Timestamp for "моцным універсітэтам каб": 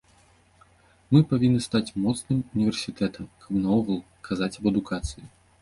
2.05-3.63